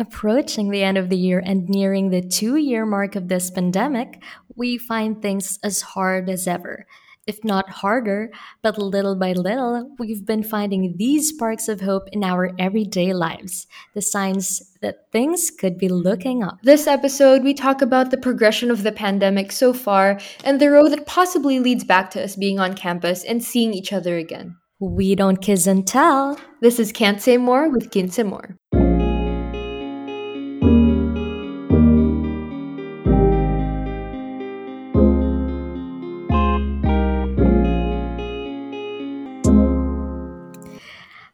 [0.00, 4.22] Approaching the end of the year and nearing the two year mark of this pandemic,
[4.54, 6.86] we find things as hard as ever.
[7.26, 8.30] If not harder,
[8.62, 13.66] but little by little, we've been finding these sparks of hope in our everyday lives,
[13.94, 16.58] the signs that things could be looking up.
[16.62, 20.90] This episode, we talk about the progression of the pandemic so far and the road
[20.90, 24.56] that possibly leads back to us being on campus and seeing each other again.
[24.80, 26.38] We don't kiss and tell.
[26.60, 28.56] This is Can't Say More with Kinse More.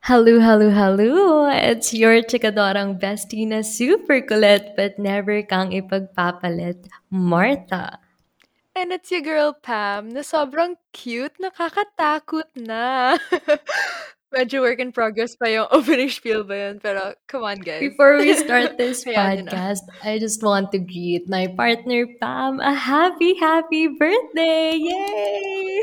[0.05, 1.49] Hello, hello, hello!
[1.49, 7.97] It's your chikadorang bestie na super kulit but never kang ipagpapalit, Martha.
[8.77, 13.17] And it's your girl Pam na sobrang cute, nakakatakot na.
[14.37, 16.85] Medyo work in progress pa yung opening spiel ba yun?
[16.85, 17.81] Pero come on guys.
[17.81, 19.57] Before we start this niyo na.
[19.57, 24.77] podcast, I just want to greet my partner Pam a happy, happy birthday!
[24.77, 25.81] Yay!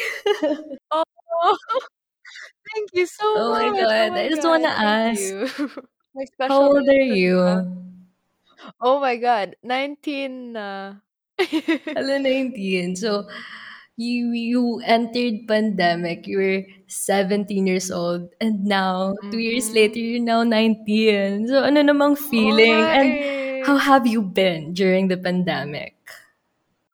[0.94, 1.10] Oh,
[2.74, 3.52] thank you so much.
[3.52, 3.86] Oh my.
[3.88, 5.48] God, Oh my I just wanna ask, you.
[6.16, 7.96] My How old are you?
[8.80, 9.56] Oh my God.
[9.64, 11.00] 19 na.
[11.96, 12.96] Hello, 19.
[12.96, 13.28] So,
[13.98, 19.76] you you entered pandemic, you were 17 years old, and now, two years Mhm.
[19.76, 21.48] later, you're now 19.
[21.48, 22.90] So, ano namang feeling?
[22.96, 23.20] nga And
[23.60, 25.96] how have you been during the pandemic?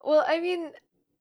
[0.04, 0.72] Well, I mean,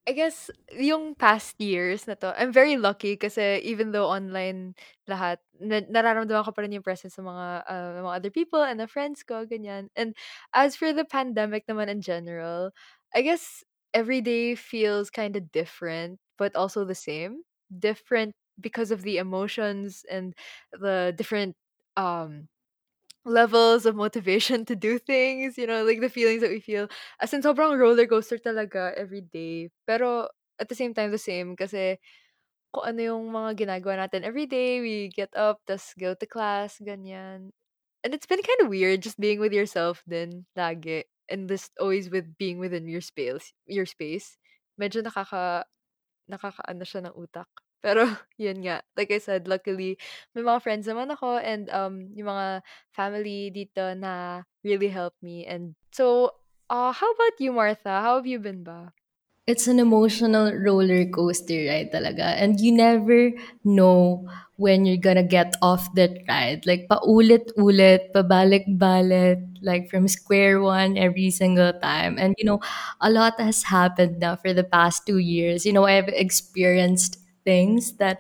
[0.06, 4.78] I guess yung past years na to, I'm very lucky kasi even though online
[5.10, 8.78] lahat, na nararamdaman ko pa rin yung presence ng mga, ng mga other people and
[8.78, 9.90] the friends ko, ganyan.
[9.98, 10.14] And
[10.54, 12.70] as for the pandemic naman in general,
[13.18, 17.42] I guess every day feels kind of different, but also the same.
[17.66, 20.34] Different because of the emotions and
[20.70, 21.58] the different
[21.98, 22.46] um
[23.27, 26.88] levels of motivation to do things, you know, like the feelings that we feel.
[27.20, 29.68] As in, sobrang roller coaster talaga every day.
[29.86, 30.30] Pero
[30.62, 31.58] at the same time, the same.
[31.58, 31.98] Kasi
[32.74, 36.78] kung ano yung mga ginagawa natin every day, we get up, tas go to class,
[36.83, 37.51] ganyan.
[38.05, 41.05] And it's been kind of weird just being with yourself then, lagi.
[41.28, 43.52] And just always with being within your space.
[43.67, 44.39] Your space.
[44.78, 45.67] Medyo nakaka
[46.30, 47.48] nakakaano siya ng utak.
[47.86, 48.02] Pero,
[48.42, 49.95] yun nga, like I said, luckily,
[50.35, 55.47] may mga friends naman ako and um, yung mga family dito na really helped me.
[55.47, 56.35] And so,
[56.67, 58.02] uh, how about you, Martha?
[58.02, 58.91] How have you been ba?
[59.46, 62.35] It's an emotional roller coaster ride talaga.
[62.35, 63.30] And you never
[63.63, 64.27] know
[64.58, 66.67] when you're gonna get off that ride.
[66.67, 72.19] Like, paulit-ulit, pabalik-balik, like from square one every single time.
[72.19, 72.58] And, you know,
[72.98, 75.63] a lot has happened now for the past two years.
[75.63, 78.18] You know, I've experienced things that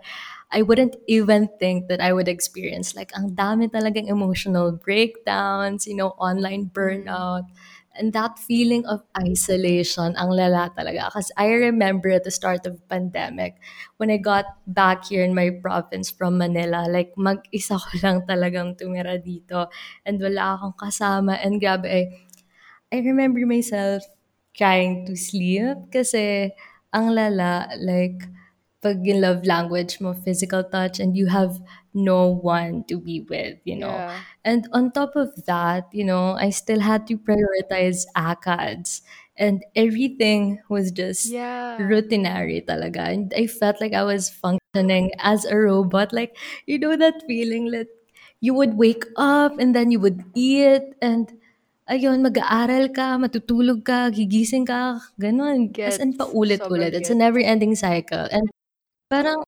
[0.54, 2.94] I wouldn't even think that I would experience.
[2.94, 6.72] Like, ang dami talagang emotional breakdowns, you know, online Mm.
[6.72, 7.44] burnout.
[7.96, 11.08] And that feeling of isolation, ang lala talaga.
[11.08, 13.56] Because I remember at the start of pandemic,
[13.96, 18.76] when I got back here in my province from Manila, like mag-isa ko lang talagang
[18.76, 19.72] tumira dito.
[20.04, 21.40] And wala akong kasama.
[21.40, 22.02] And grabe, I,
[22.92, 24.02] I remember myself
[24.56, 26.52] trying to sleep kasi
[26.94, 28.24] ang lala, like,
[28.86, 31.58] pag yung love language mo, physical touch, and you have
[31.90, 33.90] no one to be with, you know.
[33.98, 34.22] Yeah.
[34.46, 39.02] And on top of that, you know, I still had to prioritize ACADS.
[39.36, 41.76] And everything was just Yeah.
[41.76, 43.12] routinary talaga.
[43.12, 46.16] And I felt like I was functioning as a robot.
[46.16, 46.32] Like,
[46.64, 47.92] you know that feeling that
[48.40, 51.28] you would wake up and then you would eat and
[51.84, 55.68] ayun, mag-aaral ka, matutulog ka, gigising ka, ganun.
[55.84, 56.24] As in, Gets.
[56.24, 56.96] paulit-ulit.
[56.96, 58.26] It's a never-ending cycle.
[58.32, 58.48] And
[59.08, 59.42] parang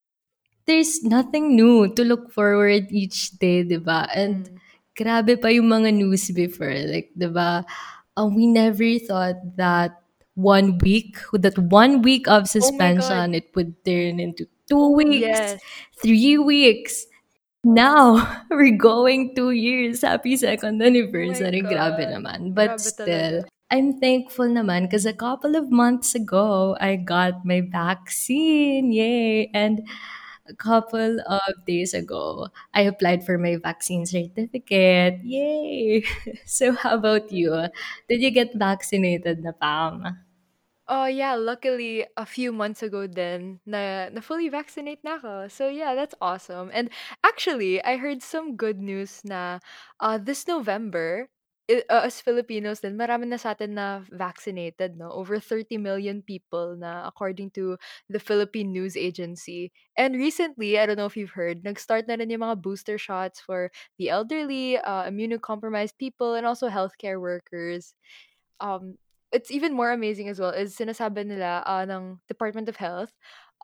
[0.67, 4.07] there's nothing new to look forward each day, di ba?
[4.13, 4.59] And Mm.
[4.99, 6.75] grabe pa yung mga news before.
[6.75, 7.65] Like, di ba?
[8.17, 10.03] Um, we never thought that
[10.35, 15.63] one week, that one week of Oh suspension, it would turn into two weeks, Yes.
[16.03, 17.07] three weeks.
[17.65, 18.19] Now,
[18.51, 20.03] we're going two years.
[20.03, 21.63] Happy second Oh anniversary.
[21.63, 22.15] Grabe God.
[22.23, 22.55] naman.
[22.55, 23.58] But Grabe still, talaga.
[23.71, 28.93] I'm thankful naman because a couple of months ago, I got my vaccine.
[28.93, 29.51] Yay!
[29.53, 29.85] And
[30.49, 35.21] a couple of days ago, I applied for my vaccine certificate.
[35.25, 36.05] Yay!
[36.49, 37.69] So, how about you?
[38.09, 40.25] Did you get vaccinated na, Pam?
[40.89, 45.49] Oh yeah, luckily a few months ago then na, na fully vaccinate na ako.
[45.49, 46.71] So yeah, that's awesome.
[46.73, 46.89] And
[47.23, 49.61] actually, I heard some good news na
[50.01, 51.29] uh, this November,
[51.69, 55.13] uh, as Filipinos din, marami na sa atin na vaccinated, no?
[55.13, 57.77] Over 30 million people na according to
[58.09, 59.71] the Philippine News Agency.
[59.97, 63.41] And recently, I don't know if you've heard, nag-start na rin yung mga booster shots
[63.41, 63.71] for
[64.01, 67.95] the elderly, uh, immunocompromised people, and also healthcare workers.
[68.61, 68.97] Um,
[69.31, 73.13] it's even more amazing as well is sinasabi nila uh, ng Department of Health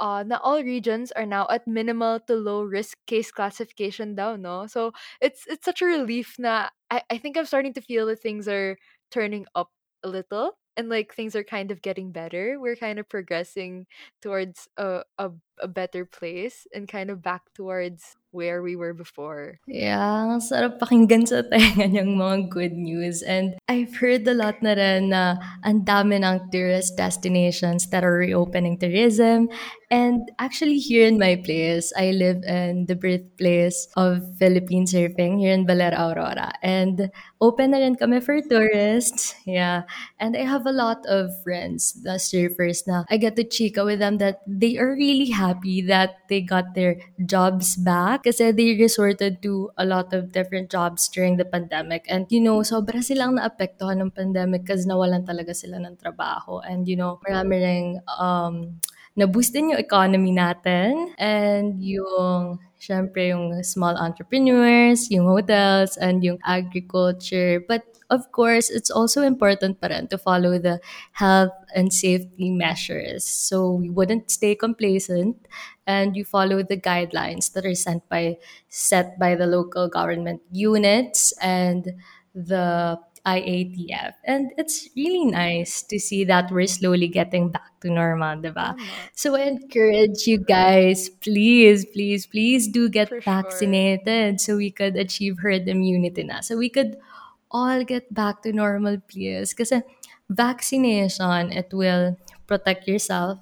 [0.01, 4.67] uh, na all regions are now at minimal to low risk case classification daw, no?
[4.67, 8.21] So it's it's such a relief na I, I think I'm starting to feel that
[8.23, 8.79] things are
[9.11, 9.71] turning up
[10.03, 12.59] a little and like things are kind of getting better.
[12.61, 13.87] We're kind of progressing
[14.23, 15.31] towards a, a,
[15.61, 19.63] a better place and kind of back towards where we were before.
[19.71, 23.23] Yeah, sarap pakinggan sa tenga mga good news.
[23.23, 28.19] And I've heard a lot na rin na ang dami ng tourist destinations that are
[28.19, 29.47] reopening tourism.
[29.95, 35.55] And actually here in my place, I live in the birthplace of Philippine surfing here
[35.55, 36.51] in Baler, Aurora.
[36.59, 37.15] And
[37.45, 39.37] open na rin kami for tourists.
[39.45, 39.85] Yeah.
[40.17, 44.01] And I have a lot of friends, the surfers na I get to chika with
[44.01, 49.45] them that they are really happy that they got their jobs back kasi they resorted
[49.45, 52.09] to a lot of different jobs during the pandemic.
[52.09, 56.65] And you know, sobra silang naapektuhan ng pandemic kasi nawalan talaga sila ng trabaho.
[56.65, 58.81] And you know, marami ring um,
[59.15, 66.39] na-boost din yung economy natin and yung syempre yung small entrepreneurs, yung hotels, and yung
[66.45, 67.65] agriculture.
[67.65, 70.81] But of course, it's also important pa rin to follow the
[71.17, 73.25] health and safety measures.
[73.25, 75.41] So we wouldn't stay complacent
[75.87, 78.37] and you follow the guidelines that are sent by
[78.69, 81.89] set by the local government units and
[82.35, 84.15] the IATF.
[84.25, 88.77] And it's really nice to see that we're slowly getting back to normal, diba?
[88.77, 88.83] Tama.
[88.83, 88.89] Mm.
[89.15, 93.33] So I encourage you guys, please, please, please do get For sure.
[93.43, 96.41] vaccinated so we could achieve herd immunity na.
[96.41, 96.97] So we could
[97.51, 99.55] all get back to normal, please.
[99.55, 99.73] Because
[100.29, 102.17] vaccination, it will
[102.47, 103.41] protect yourself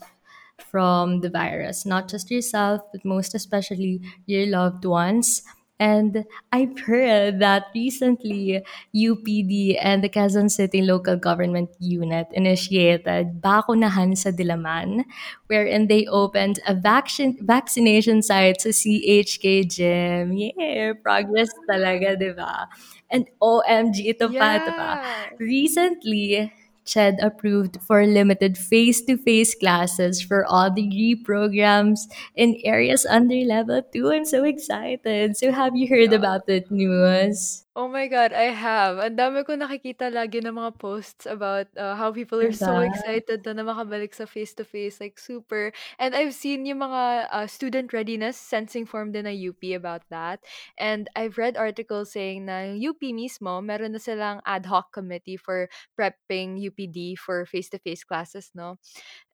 [0.70, 5.42] from the virus, not just yourself, but most especially your loved ones.
[5.82, 6.22] And
[6.54, 8.62] I've heard that recently
[8.94, 15.02] UPD and the Quezon City Local Government Unit initiated Bakunahan sa Diliman,
[15.50, 20.38] wherein they opened a vaccine vaccination site sa CHK Gym.
[20.38, 22.70] Yeah, progress talaga, di ba?
[23.10, 25.02] And OMG, ito pa, ito pa.
[25.42, 26.46] Recently,
[26.84, 34.10] CHED approved for limited face-to-face classes for all degree programs in areas under level 2.
[34.12, 35.36] I'm so excited.
[35.36, 36.18] So have you heard Yeah.
[36.18, 37.64] about that news?
[37.72, 39.00] Oh my God, I have.
[39.00, 42.92] Ang dami ko nakikita lagi ng mga posts about uh, how people are so Diba?
[42.92, 45.72] excited na, na makabalik sa face-to-face, like super.
[45.96, 50.44] And I've seen yung mga uh, student readiness sensing form din ng UP about that.
[50.76, 55.40] And I've read articles saying na yung UP mismo, meron na silang ad hoc committee
[55.40, 58.76] for prepping UPD for face-to-face classes, no?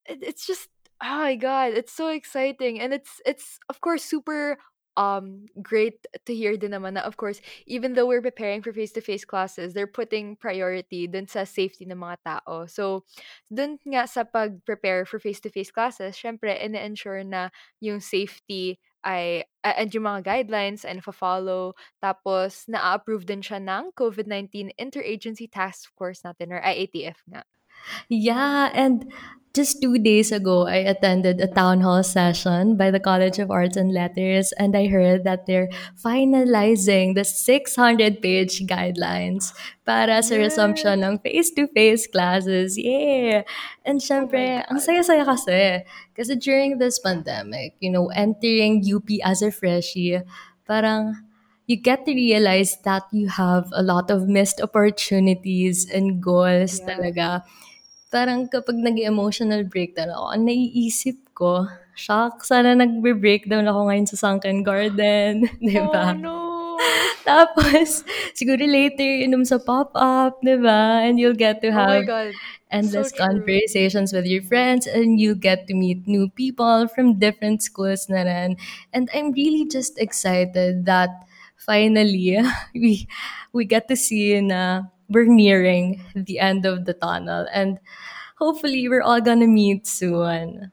[0.06, 0.70] It, it's just,
[1.02, 2.79] oh my God, it's so exciting.
[2.79, 4.62] And it's, it's of course, super
[4.99, 7.39] um great to hear din naman na of course
[7.71, 12.19] even though we're preparing for face-to-face classes they're putting priority dun sa safety ng mga
[12.27, 12.67] tao.
[12.67, 13.06] So
[13.47, 19.95] dun nga sa pag-prepare for face-to-face classes syempre ine-ensure na yung safety ay a- and
[19.95, 26.50] yung mga guidelines ay follow tapos na-approve din siya ng COVID-19 Interagency Task Force natin
[26.50, 27.47] or IATF nga
[28.08, 29.10] Yeah, and
[29.58, 33.76] just two days ago, I attended a town hall session by the College of Arts
[33.76, 39.50] and Letters, and I heard that they're finalizing the 600 page guidelines
[39.82, 42.78] para sa resumption ng face-to-face classes.
[42.78, 43.42] Yeah!
[43.82, 44.85] And oh syempre, ang God.
[44.87, 45.82] saya-saya kasi.
[46.14, 50.23] Kasi during this pandemic, you know, entering UP as a freshie,
[50.70, 51.27] parang
[51.68, 56.88] you get to realize that you have a lot of missed opportunities and goals Yeah.
[56.88, 57.44] talaga.
[58.08, 64.64] Parang kapag nag-emotional breakdown ako, ang naiisip ko, shock, sana nagbe-breakdown ako ngayon sa sunken
[64.64, 66.16] garden, di oh ba?
[66.22, 66.37] no
[67.28, 71.04] Tapos, siguro later, inom sa pop-up, di ba?
[71.04, 72.34] And you'll get to oh my have god
[72.70, 77.62] endless so conversations with your friends and you get to meet new people from different
[77.62, 78.56] schools na rin.
[78.92, 81.10] And I'm really just excited that
[81.59, 82.38] finally
[82.75, 83.07] we
[83.53, 87.81] we get to see na we're nearing the end of the tunnel and
[88.38, 90.71] hopefully we're all gonna meet soon.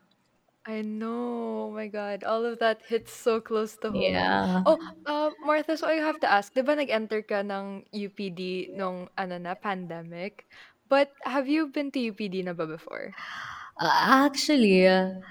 [0.65, 1.65] I know.
[1.65, 2.23] Oh my God.
[2.23, 4.01] All of that hits so close to home.
[4.01, 4.61] Yeah.
[4.65, 9.09] Oh, uh, Martha, so I have to ask, di ba nag-enter ka ng UPD nung
[9.17, 10.45] ano na, pandemic?
[10.89, 13.13] But have you been to UPD na ba before?
[13.81, 15.21] Uh, actually, uh,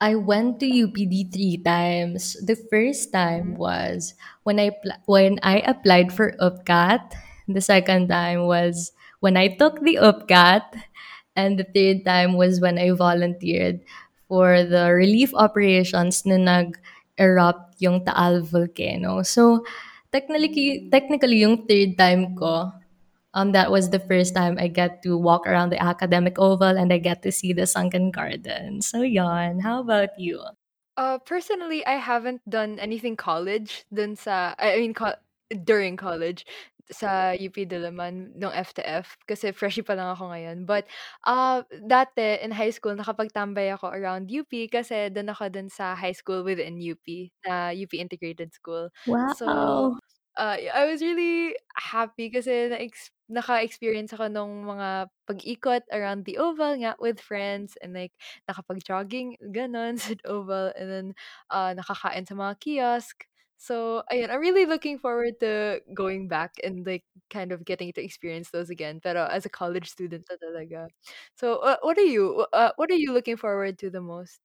[0.00, 2.36] I went to UPD three times.
[2.44, 4.12] The first time was
[4.44, 7.16] when I pl- when I applied for UPCAT.
[7.48, 8.92] The second time was
[9.24, 10.68] when I took the UPCAT.
[11.36, 13.80] And the third time was when I volunteered
[14.28, 19.20] for the relief operations na nag-erupt yung Taal volcano.
[19.20, 19.64] So,
[20.12, 22.72] technically, technically yung third time ko,
[23.36, 26.88] um, that was the first time I get to walk around the academic oval and
[26.92, 28.80] I get to see the sunken garden.
[28.80, 29.60] So, yon.
[29.60, 30.40] How about you?
[30.96, 35.20] Uh, personally, I haven't done anything college dun sa, I mean, co-
[35.64, 36.46] during college
[36.88, 40.64] sa UP Diliman nung F to F kasi freshie pa lang ako ngayon.
[40.64, 40.86] But
[41.26, 46.14] uh, dati in high school, nakapagtambay ako around UP kasi doon ako dun sa high
[46.16, 47.04] school within UP,
[47.44, 48.88] na UP Integrated School.
[49.26, 49.98] So, Wow.
[50.36, 52.78] Uh, I was really happy kasi na
[53.28, 58.14] naka-experience ako nung mga pag-ikot around the oval nga with friends and like
[58.48, 61.06] nakapag-jogging ganon sa oval and then
[61.50, 63.26] uh, nakakain sa mga kiosk.
[63.58, 68.04] So, ayun, I'm really looking forward to going back and like kind of getting to
[68.04, 69.00] experience those again.
[69.00, 70.92] Pero as a college student talaga.
[71.40, 72.44] So, uh, what are you?
[72.52, 74.38] Uh, what are you looking forward to the most?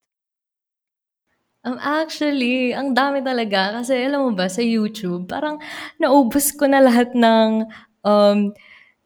[1.62, 5.62] Um, actually, ang dami talaga kasi alam mo ba sa YouTube, parang
[6.02, 7.70] naubos ko na lahat ng
[8.02, 8.50] um,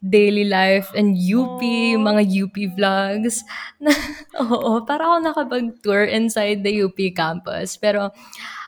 [0.01, 2.01] daily life and UP, Oh.
[2.01, 3.45] mga UP vlogs.
[3.77, 3.93] Na,
[4.41, 7.77] oo, para ako nakapag-tour inside the UP campus.
[7.77, 8.09] Pero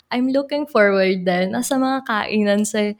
[0.08, 2.92] I'm looking forward din nasa mga kainan sa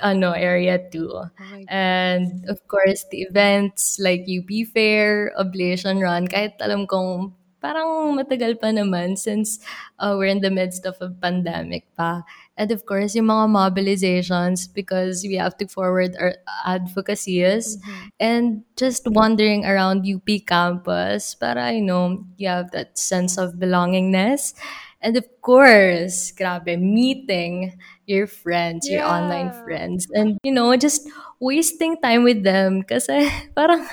[0.00, 1.12] ano area too.
[1.12, 7.36] Oh my And of course, the events like UP Fair, Oblation Run, kahit alam kong
[7.66, 9.58] parang matagal pa naman since
[9.98, 12.22] uh, we're in the midst of a pandemic pa.
[12.54, 18.06] And of course, yung mga mobilizations because we have to forward our advocacies Mhm.
[18.22, 18.44] and
[18.78, 24.54] just wandering around UP campus para, you know, you have that sense of belongingness.
[25.02, 27.76] And of course, grabe, meeting
[28.08, 29.62] your friends, your online Yeah.
[29.62, 30.08] friends.
[30.14, 31.04] And, you know, just
[31.38, 33.12] wasting time with them kasi
[33.58, 33.84] parang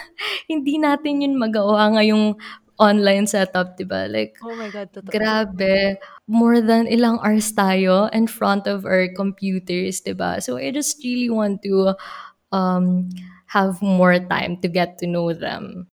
[0.47, 2.39] hindi natin yun magawa ngayong
[2.79, 4.07] online setup, di ba?
[4.09, 5.09] Like, Oh my God, totoo.
[5.11, 10.41] grabe, more than ilang hours tayo in front of our computers, di ba?
[10.41, 11.95] So, I just really want to
[12.51, 13.09] um,
[13.47, 15.87] have more time to get to know them.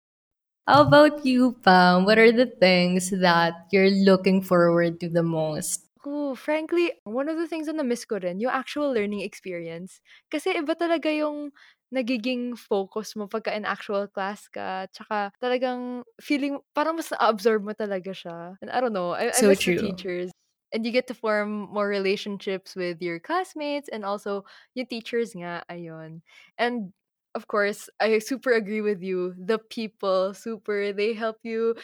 [0.66, 2.04] How about you, Pam?
[2.06, 5.90] What are the things that you're looking forward to the most?
[6.06, 10.00] Ooh, frankly, one of the things na na-miss ko rin, yung actual learning experience.
[10.32, 11.52] Kasi iba talaga yung
[11.92, 14.86] nagiging focus mo pagka in actual class ka.
[14.94, 18.56] Tsaka talagang feeling, parang mas na-absorb mo talaga siya.
[18.62, 19.74] And I don't know, I, I So miss the true.
[19.74, 20.30] teachers.
[20.72, 24.44] And you get to form more relationships with your classmates and also
[24.74, 26.22] yung teachers nga, ayun.
[26.58, 26.92] And
[27.34, 29.34] of course, I super agree with you.
[29.34, 31.74] The people, super, they help you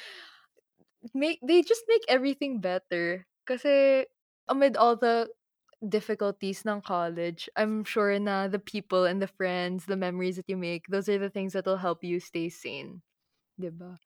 [1.14, 3.26] make they just make everything better.
[3.46, 4.06] Kasi
[4.48, 5.30] amid all the
[5.82, 10.56] difficulties ng college, I'm sure na the people and the friends, the memories that you
[10.56, 13.02] make, those are the things that will help you stay sane.
[13.70, 14.00] ba?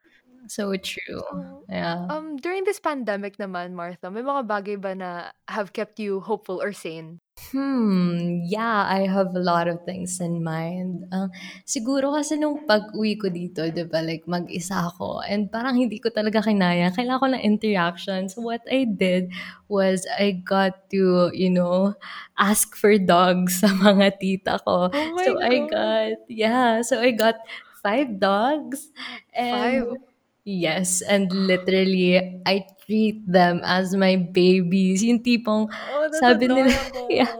[0.48, 1.22] So true.
[1.30, 2.06] So, Yeah.
[2.08, 5.10] um, during this pandemic naman, Martha, may mga bagay ba na
[5.48, 7.20] have kept you hopeful or sane?
[7.52, 11.08] Hmm, yeah, I have a lot of things in mind.
[11.10, 11.32] Uh,
[11.64, 16.12] siguro kasi nung pag-uwi ko dito, di ba, like mag-isa ako and parang hindi ko
[16.12, 16.92] talaga kinaya.
[16.92, 18.28] Kailangan ko ng interaction.
[18.28, 19.32] So what I did
[19.72, 21.96] was I got to, you know,
[22.36, 24.92] ask for dogs sa mga tita ko.
[24.92, 25.70] Oh my So I God.
[25.72, 27.40] got, yeah, so I got
[27.80, 28.92] five dogs
[29.32, 30.09] and Five?
[30.44, 35.02] Yes, and literally I treat them as my babies.
[35.04, 36.72] Yung tipong Oh, that's sabi nila,
[37.10, 37.30] yeah,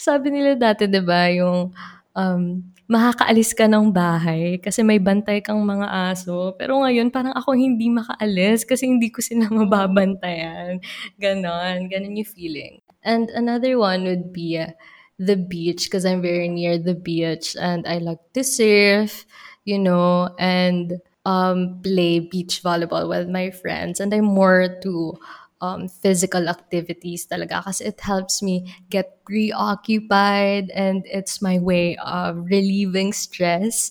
[0.00, 1.72] sabi nila dati, 'di ba, yung
[2.16, 2.42] um,
[2.90, 6.52] makakaalis ka ng bahay kasi may bantay kang mga aso.
[6.60, 9.64] Pero ngayon, parang ako hindi makaalis kasi hindi ko sila Oh.
[9.64, 10.80] mababantayan.
[11.20, 11.88] Ganon.
[11.88, 12.80] Ganon yung feeling.
[13.04, 14.72] And another one would be uh,
[15.18, 19.24] the beach because I'm very near the beach and I like to surf,
[19.64, 24.00] you know, and um, play beach volleyball with my friends.
[24.00, 25.18] And I'm more to
[25.60, 32.44] um, physical activities talaga kasi it helps me get preoccupied and it's my way of
[32.48, 33.88] relieving stress.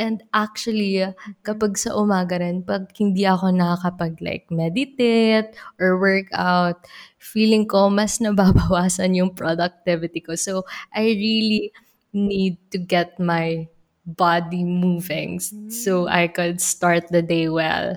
[0.00, 1.04] And actually,
[1.44, 6.88] kapag sa umaga rin, pag hindi ako nakakapag like meditate or workout,
[7.20, 10.32] feeling ko mas nababawasan yung productivity ko.
[10.34, 10.64] So,
[10.96, 11.76] I really
[12.16, 13.68] need to get my
[14.06, 16.10] body moving so mm.
[16.10, 17.96] I could start the day well.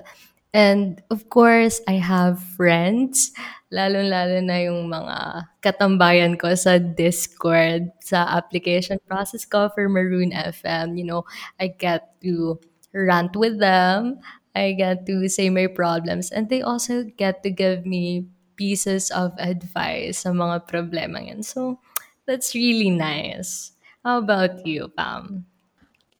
[0.56, 3.36] And of course, I have friends,
[3.68, 10.96] lalo-lalo na yung mga katambayan ko sa Discord, sa application process ko for Maroon FM.
[10.96, 11.22] You know,
[11.60, 12.56] I get to
[12.96, 14.16] rant with them,
[14.56, 18.24] I get to say my problems, and they also get to give me
[18.56, 21.44] pieces of advice sa mga problema yan.
[21.44, 21.76] So,
[22.24, 23.76] that's really nice.
[24.00, 25.44] How about you, Pam?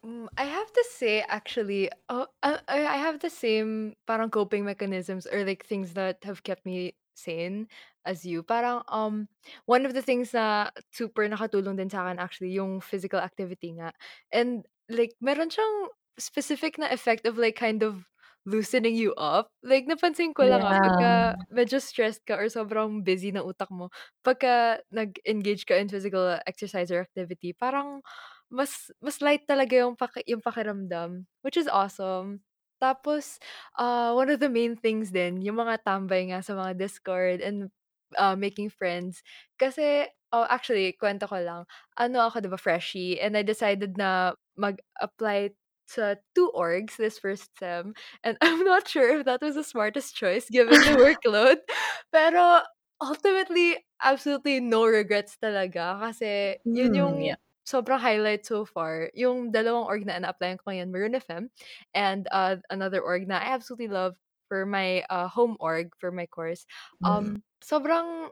[0.07, 4.65] Mm, I have to say, actually, oh, I, I I have the same parang coping
[4.65, 7.67] mechanisms or like things that have kept me sane
[8.05, 8.43] as you.
[8.43, 9.27] Parang um
[9.67, 13.91] one of the things na super nakatulong din sa akin actually yung physical activity nga.
[14.31, 18.07] And like meron siyang specific na effect of like kind of
[18.47, 19.51] loosening you up.
[19.67, 20.79] Like napansin ko lang ah, Yeah.
[20.79, 23.91] pagka medyo stressed ka or sobrang busy ng utak mo,
[24.23, 28.07] pagka nag-engage ka in physical exercise or activity, parang
[28.53, 32.43] mas mas light talaga yung paki yung pakiramdam, which is awesome.
[32.83, 33.41] Tapos,
[33.81, 37.73] ah, one of the main things din, yung mga tambay nga sa mga Discord and,
[38.19, 39.23] ah, making friends.
[39.59, 41.63] Kasi oh, actually kuwento ko lang,
[41.99, 45.55] ano ako 'di ba freshie and I decided na mag-apply
[45.87, 47.95] sa 2 orgs this first sem
[48.27, 51.63] and I'm not sure if that was the smartest choice given the workload.
[52.15, 52.63] Pero
[53.03, 57.39] ultimately, absolutely no regrets talaga kasi yun yung yeah.
[57.67, 59.11] Sobrang highlight so far.
[59.15, 61.51] Yung dalawang org na ina-applyan ko ngayon, Maroon FM
[61.95, 64.17] and, uh, another org na I absolutely love
[64.49, 66.67] for my, uh, home org for my course.
[67.03, 67.09] Mm.
[67.09, 68.31] Um, sobrang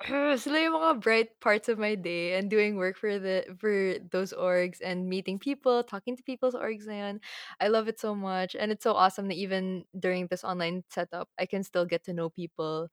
[0.36, 4.32] sila yung mga bright parts of my day and doing work for the for those
[4.36, 7.16] orgs and meeting people, talking to people's orgs na yun.
[7.60, 11.30] I love it so much and it's so awesome that even during this online setup,
[11.40, 12.90] I can still get to know people.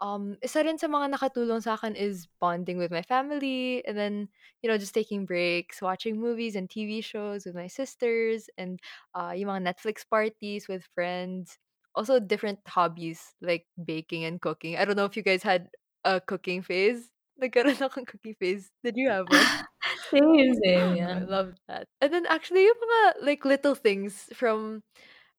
[0.00, 4.28] Um, isa rin sa mga nakatulong sa akin is bonding with my family and then,
[4.64, 8.80] you know, just taking breaks, watching movies and TV shows with my sisters and,
[9.14, 11.58] uh, yung mga Netflix parties with friends.
[11.94, 14.76] Also different hobbies like baking and cooking.
[14.76, 15.68] I don't know if you guys had
[16.04, 17.10] a cooking phase?
[17.40, 18.70] Nagkaroon akong cooking phase.
[18.84, 19.46] Did you have one?
[20.10, 21.22] Same, same, yeah.
[21.22, 21.86] I love that.
[22.00, 24.82] And then actually yung mga like little things from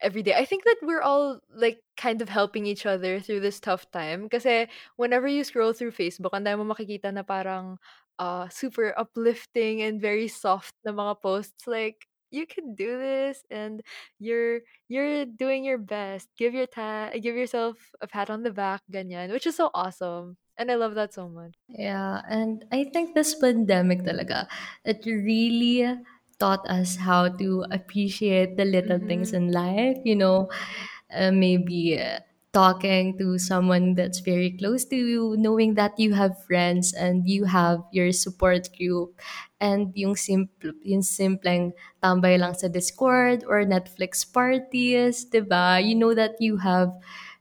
[0.01, 0.34] every day.
[0.34, 4.27] I think that we're all like kind of helping each other through this tough time.
[4.27, 4.46] Because
[4.98, 7.77] whenever you scroll through Facebook, ang mo makikita na parang
[8.20, 13.84] uh, super uplifting and very soft na mga posts like you can do this and
[14.17, 16.27] you're you're doing your best.
[16.38, 20.38] Give your ta- give yourself a pat on the back, ganyan, which is so awesome.
[20.58, 21.53] And I love that so much.
[21.67, 24.48] Yeah, and I think this pandemic talaga,
[24.86, 25.89] it really
[26.41, 29.38] taught us how to appreciate the little things Mm-hmm.
[29.38, 30.50] in life, you know,
[31.13, 32.19] uh, maybe uh,
[32.54, 37.45] talking to someone that's very close to you, knowing that you have friends and you
[37.45, 39.15] have your support group,
[39.62, 41.71] and yung simple, yung simpleng
[42.04, 45.80] tambay lang sa Discord or Netflix parties, 'di ba?
[45.80, 46.91] You know that you have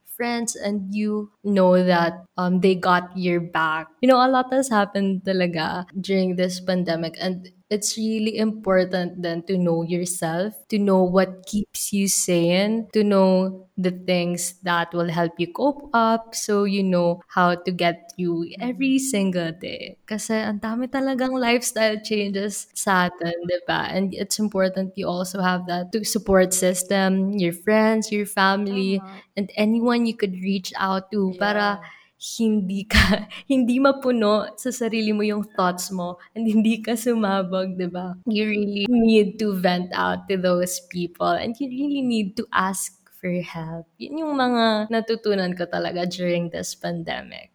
[0.05, 3.89] friends and you know that um they got your back.
[4.01, 9.41] You know, a lot has happened talaga during this pandemic and it's really important then
[9.47, 15.07] to know yourself, to know what keeps you sane, to know the things that will
[15.07, 19.95] help you cope up so you know how to get through every single day.
[20.03, 23.87] Kasi ang dami talagang lifestyle changes sa atin, di ba?
[23.87, 29.23] And it's important you also have that to support system, your friends, your family, Tama.
[29.39, 32.00] and anyone you could reach out to para Yeah.
[32.21, 37.89] Hindi ka hindi mapuno sa sarili mo yung thoughts mo and hindi ka sumabog, 'di
[37.89, 38.13] ba?
[38.29, 42.93] You really need to vent out to those people and you really need to ask
[43.17, 43.89] for help.
[43.97, 47.53] Yun yung mga natutunan ko talaga during this pandemic.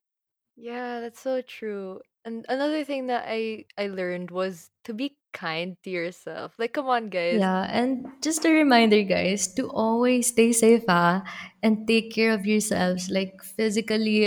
[0.59, 2.01] Yeah, that's so true.
[2.27, 6.57] And another thing that I I learned was to be kind to yourself.
[6.57, 7.45] Like, come on, guys.
[7.45, 11.21] Yeah, and just a reminder, guys, to always stay safe, ah,
[11.63, 14.25] and take care of yourselves, like physically,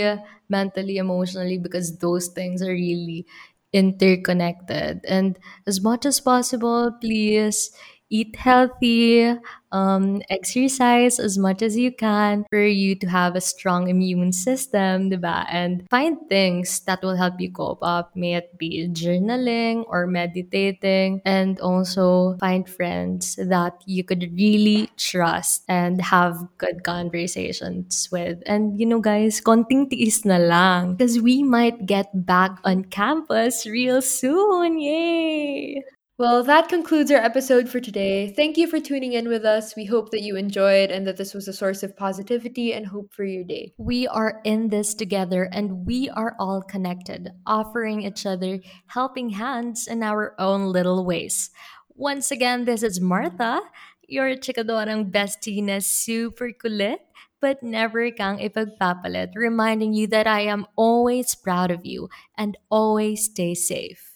[0.48, 3.26] mentally, emotionally, because those things are really
[3.72, 5.02] interconnected.
[5.06, 7.70] And as much as possible, please
[8.10, 9.38] eat healthy,
[9.72, 15.10] um, exercise as much as you can for you to have a strong immune system,
[15.10, 15.46] diba?
[15.48, 21.22] And find things that will help you cope up, may it be journaling or meditating,
[21.24, 28.42] and also find friends that you could really trust and have good conversations with.
[28.46, 33.66] And you know, guys, konting tiis na lang because we might get back on campus
[33.66, 34.78] real soon.
[34.78, 35.82] Yay!
[36.20, 38.34] Well, that concludes our episode for today.
[38.36, 39.74] Thank you for tuning in with us.
[39.74, 43.14] We hope that you enjoyed and that this was a source of positivity and hope
[43.14, 43.72] for your day.
[43.78, 49.88] We are in this together and we are all connected, offering each other helping hands
[49.88, 51.48] in our own little ways.
[51.88, 53.62] Once again, this is Martha,
[54.06, 57.00] your chikadorang bestie na super kulit,
[57.40, 63.24] but never kang ipagpapalit, reminding you that I am always proud of you and always
[63.24, 64.09] stay safe.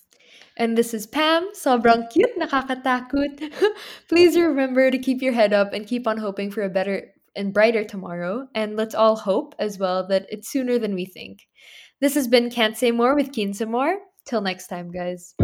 [0.56, 3.52] And this is Pam, sobrang cute, nakakatakot.
[4.08, 7.52] Please remember to keep your head up and keep on hoping for a better and
[7.52, 8.46] brighter tomorrow.
[8.54, 11.40] And let's all hope as well that it's sooner than we think.
[12.00, 13.98] This has been Can't Say More with Keen Some More.
[14.26, 15.34] Till next time, guys.